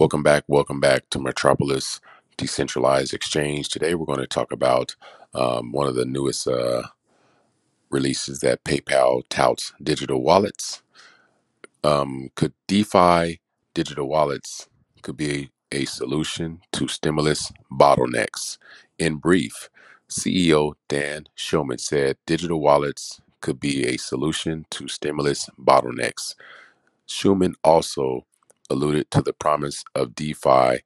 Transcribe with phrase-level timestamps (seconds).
[0.00, 0.44] Welcome back.
[0.48, 2.00] Welcome back to Metropolis
[2.38, 3.68] Decentralized Exchange.
[3.68, 4.96] Today we're going to talk about
[5.34, 6.84] um, one of the newest uh,
[7.90, 10.82] releases that PayPal touts digital wallets.
[11.84, 13.42] Um, could DeFi
[13.74, 14.70] digital wallets
[15.02, 18.56] could be a solution to stimulus bottlenecks?
[18.98, 19.68] In brief,
[20.08, 26.36] CEO Dan Schulman said digital wallets could be a solution to stimulus bottlenecks.
[27.06, 28.24] Schulman also
[28.70, 30.80] alluded to the promise of DeFi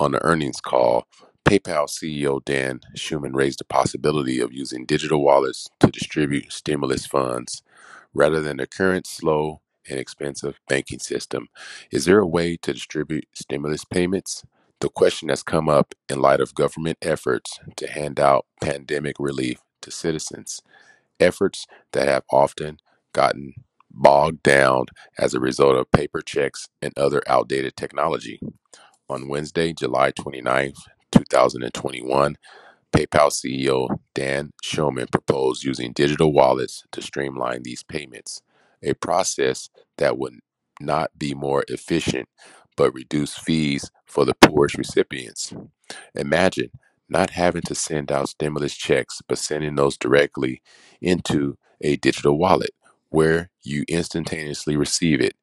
[0.00, 1.06] on the earnings call.
[1.46, 7.62] PayPal CEO Dan Schulman raised the possibility of using digital wallets to distribute stimulus funds
[8.14, 11.48] rather than the current slow and expensive banking system.
[11.92, 14.44] Is there a way to distribute stimulus payments?
[14.80, 19.60] The question has come up in light of government efforts to hand out pandemic relief
[19.82, 20.60] to citizens
[21.20, 22.78] efforts that have often
[23.12, 23.54] gotten
[23.90, 24.86] bogged down
[25.18, 28.40] as a result of paper checks and other outdated technology.
[29.10, 30.78] On Wednesday, July 29th,
[31.12, 32.36] 2021,
[32.92, 38.42] PayPal CEO Dan Schulman proposed using digital wallets to streamline these payments,
[38.82, 40.40] a process that would
[40.80, 42.28] not be more efficient
[42.76, 45.52] but reduce fees for the poorest recipients.
[46.14, 46.70] Imagine
[47.08, 50.62] not having to send out stimulus checks, but sending those directly
[51.02, 52.70] into a digital wallet
[53.10, 55.34] where you instantaneously receive it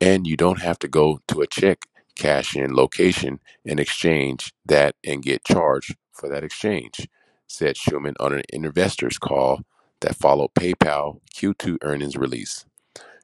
[0.00, 4.94] and you don't have to go to a check cash in location and exchange that
[5.04, 7.08] and get charged for that exchange,
[7.46, 9.62] said Schulman on an investors call
[10.00, 12.64] that followed PayPal Q2 earnings release.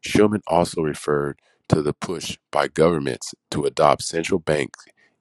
[0.05, 4.75] Schulman also referred to the push by governments to adopt central bank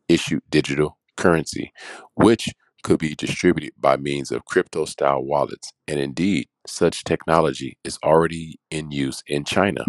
[0.08, 1.72] issued digital currency,
[2.16, 2.50] which
[2.84, 5.74] could be distributed by means of crypto style wallets.
[5.88, 9.86] And indeed, such technology is already in use in China.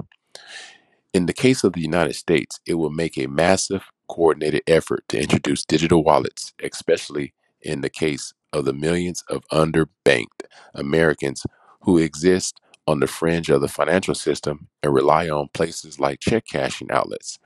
[1.13, 5.21] In the case of the United States, it will make a massive coordinated effort to
[5.21, 10.43] introduce digital wallets, especially in the case of the millions of underbanked
[10.75, 11.47] Americans
[11.83, 16.45] who exist on the fringe of the financial system and rely on places like check
[16.47, 17.39] cashing outlets.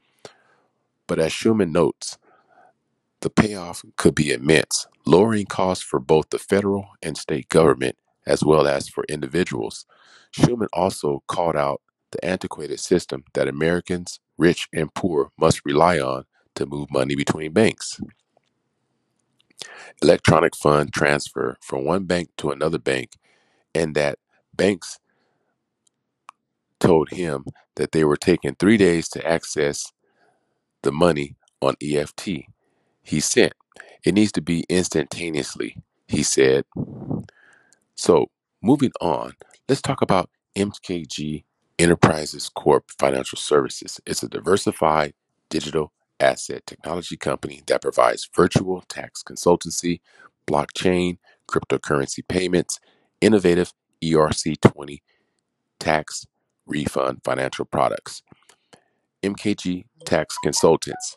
[1.06, 2.18] But as Schulman notes,
[3.20, 7.96] the payoff could be immense, lowering costs for both the federal and state government
[8.26, 9.86] as well as for individuals.
[10.36, 16.24] Schulman also called out the antiquated system that Americans, rich and poor, must rely on
[16.56, 18.00] to move money between banks.
[20.02, 23.12] Electronic fund transfer from one bank to another bank,
[23.74, 24.18] and that
[24.54, 24.98] banks
[26.80, 27.44] told him
[27.76, 29.92] that they were taking three days to access
[30.82, 32.28] the money on EFT.
[33.02, 33.54] He sent.
[34.04, 36.64] It needs to be instantaneously, he said.
[37.96, 38.26] So,
[38.62, 39.34] moving on,
[39.68, 41.44] let's talk about MKG
[41.78, 44.00] Enterprises Corp Financial Services.
[44.06, 45.14] It's a diversified
[45.48, 50.00] digital asset technology company that provides virtual tax consultancy,
[50.46, 51.18] blockchain,
[51.48, 52.80] cryptocurrency payments,
[53.20, 53.72] innovative
[54.02, 55.00] ERC20
[55.78, 56.26] tax
[56.66, 58.22] refund financial products.
[59.22, 61.16] MKG Tax Consultants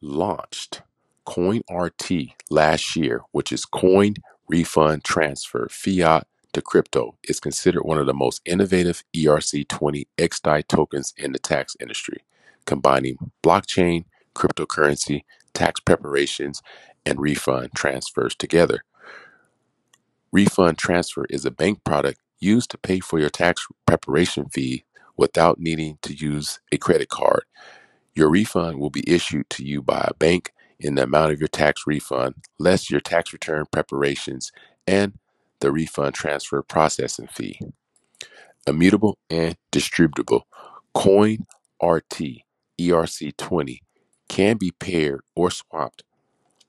[0.00, 0.82] launched
[1.26, 4.14] CoinRT last year, which is coin
[4.48, 11.12] refund transfer fiat to crypto, is considered one of the most innovative ERC20 XDAI tokens
[11.16, 12.22] in the tax industry,
[12.64, 14.04] combining blockchain,
[14.34, 16.62] cryptocurrency, tax preparations,
[17.04, 18.84] and refund transfers together.
[20.32, 24.84] Refund transfer is a bank product used to pay for your tax preparation fee
[25.16, 27.44] without needing to use a credit card.
[28.14, 30.52] Your refund will be issued to you by a bank
[30.84, 34.52] in the amount of your tax refund, less your tax return preparations
[34.86, 35.14] and
[35.60, 37.58] the refund transfer processing fee.
[38.66, 40.42] Immutable and distributable.
[40.94, 41.46] Coin
[41.82, 42.42] RT
[42.78, 43.78] ERC20
[44.28, 46.04] can be paired or swapped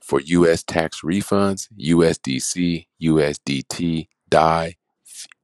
[0.01, 0.63] for U.S.
[0.63, 4.75] tax refunds, USDC, USDT, DAI,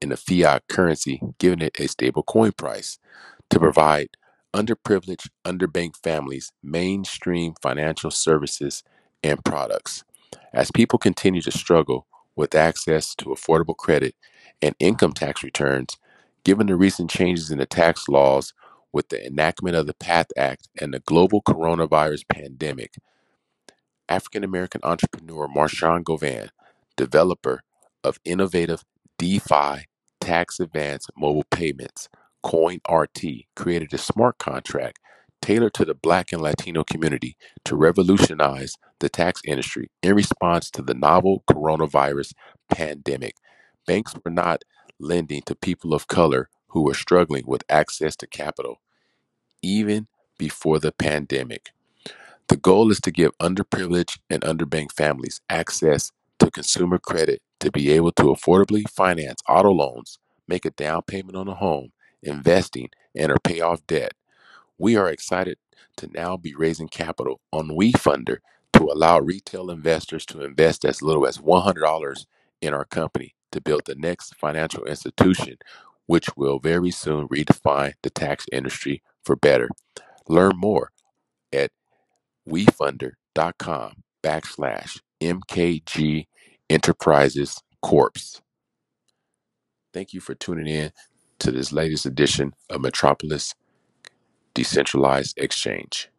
[0.02, 3.00] in a fiat currency, giving it a stable coin price
[3.50, 4.10] to provide
[4.54, 8.84] underprivileged, underbanked families mainstream financial services
[9.24, 10.04] and products.
[10.54, 14.16] As people continue to struggle with access to affordable credit
[14.62, 15.98] and income tax returns,
[16.44, 18.54] given the recent changes in the tax laws
[18.92, 22.96] with the enactment of the PATH Act and the global coronavirus pandemic,
[24.10, 26.50] African American entrepreneur Marshawn Govan,
[26.98, 27.62] developer
[28.04, 28.84] of innovative
[29.18, 29.86] DeFi
[30.20, 32.10] tax advance mobile payments,
[32.44, 35.00] CoinRT, created a smart contract
[35.42, 37.36] tailored to the Black and Latino community
[37.66, 42.34] to revolutionize the tax industry in response to the novel coronavirus
[42.70, 43.36] pandemic.
[43.88, 44.64] Banks were not
[45.00, 48.82] lending to people of color who were struggling with access to capital,
[49.62, 50.08] even
[50.38, 51.72] before the pandemic.
[52.48, 57.92] The goal is to give underprivileged and underbanked families access to consumer credit to be
[57.92, 61.92] able to affordably finance auto loans, make a down payment on a home,
[62.24, 64.14] investing, and or pay off debt.
[64.78, 65.58] We are excited
[65.98, 68.40] to now be raising capital on WeFunder
[68.74, 72.26] to allow retail investors to invest as little as $100
[72.62, 75.58] in our company to build the next financial institution,
[76.08, 79.70] which will very soon redefine the tax industry for better.
[80.28, 80.92] Learn more
[81.54, 81.72] at
[82.50, 86.28] wefunder.com backslash MKG
[86.70, 88.42] Enterprises Corps.
[89.94, 90.92] Thank you for tuning in
[91.42, 93.56] to this latest edition of Metropolis
[94.54, 96.10] Decentralized Exchange.